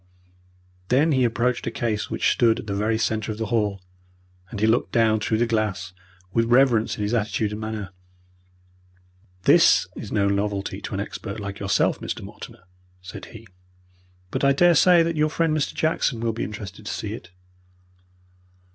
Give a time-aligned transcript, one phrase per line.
[0.87, 3.83] Then he approached a case which stood in the very centre of the hall,
[4.49, 5.93] and he looked down through the glass
[6.33, 7.91] with reverence in his attitude and manner.
[9.43, 12.23] "This is no novelty to an expert like yourself, Mr.
[12.23, 12.63] Mortimer,"
[12.99, 13.45] said he;
[14.31, 15.75] "but I daresay that your friend, Mr.
[15.75, 17.29] Jackson, will be interested to see it."